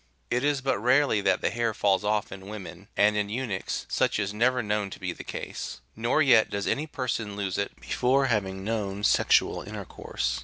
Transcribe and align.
It 0.31 0.43
is 0.43 0.61
but 0.61 0.79
rarely 0.79 1.21
that 1.21 1.41
the 1.41 1.51
hair 1.51 1.75
falls 1.75 2.03
off 2.03 2.31
in 2.31 2.47
women, 2.47 2.87
and 2.97 3.15
in 3.15 3.29
eunuchs 3.29 3.85
such 3.87 4.17
is 4.17 4.33
never 4.33 4.63
known 4.63 4.89
to 4.89 4.99
be 4.99 5.13
the 5.13 5.23
case; 5.23 5.79
nor 5.95 6.23
yet 6.23 6.49
does 6.49 6.65
any 6.65 6.87
person 6.87 7.35
lose 7.35 7.59
it 7.59 7.79
before 7.79 8.25
having 8.25 8.63
known 8.63 9.03
sexual 9.03 9.61
intercourse. 9.61 10.39